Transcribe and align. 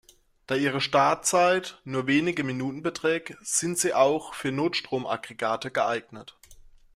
Da 0.47 0.55
ihre 0.55 0.81
Startzeit 0.81 1.79
nur 1.83 2.07
wenige 2.07 2.43
Minuten 2.43 2.81
beträgt, 2.81 3.37
sind 3.43 3.77
sie 3.77 3.93
auch 3.93 4.33
für 4.33 4.51
Notstromaggregate 4.51 5.69
geeignet. 5.69 6.35